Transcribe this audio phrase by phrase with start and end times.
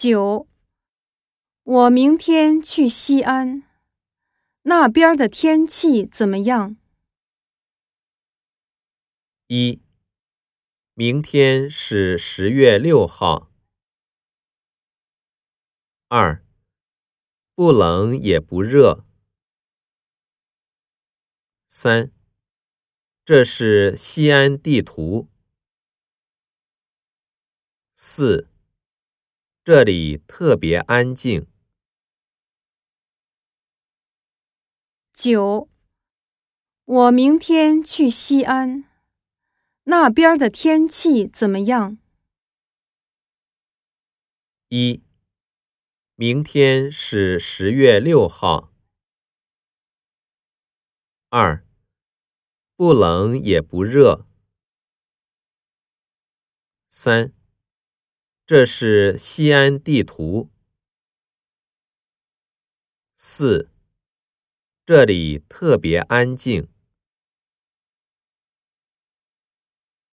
[0.00, 0.46] 九，
[1.64, 3.64] 我明天去西安，
[4.62, 6.76] 那边的天气怎么样？
[9.48, 9.82] 一，
[10.94, 13.50] 明天是十月六号。
[16.06, 16.44] 二，
[17.56, 19.04] 不冷也不热。
[21.66, 22.12] 三，
[23.24, 25.28] 这是西安地图。
[27.96, 28.48] 四。
[29.70, 31.46] 这里特别安静。
[35.12, 35.68] 九，
[36.86, 38.88] 我明天去西安，
[39.82, 41.98] 那边的天气怎么样？
[44.68, 45.02] 一，
[46.14, 48.72] 明天是十月六号。
[51.28, 51.62] 二，
[52.74, 54.26] 不冷也不热。
[56.88, 57.37] 三。
[58.48, 60.48] 这是西安地图。
[63.14, 63.68] 四，
[64.86, 66.66] 这里特别安静。